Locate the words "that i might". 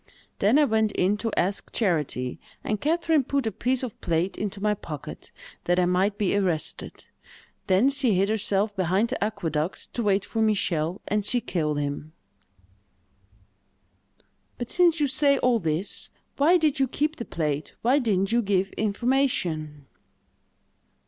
5.65-6.17